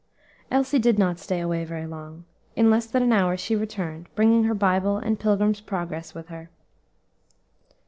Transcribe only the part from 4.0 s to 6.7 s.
bringing her Bible and "Pilgrim's Progress" with her.